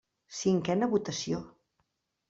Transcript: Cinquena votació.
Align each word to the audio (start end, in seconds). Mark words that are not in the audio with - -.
Cinquena 0.37 0.89
votació. 0.95 1.45